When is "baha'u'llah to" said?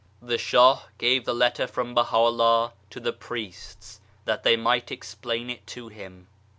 1.93-2.99